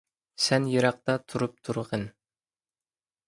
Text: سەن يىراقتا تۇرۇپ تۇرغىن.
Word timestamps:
سەن 0.45 0.63
يىراقتا 0.69 1.17
تۇرۇپ 1.33 1.61
تۇرغىن. 1.69 2.07